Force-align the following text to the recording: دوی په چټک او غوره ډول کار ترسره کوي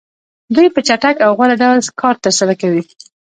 دوی 0.55 0.67
په 0.75 0.79
چټک 0.87 1.15
او 1.25 1.31
غوره 1.37 1.55
ډول 1.61 1.77
کار 2.01 2.15
ترسره 2.23 2.53
کوي 2.61 2.83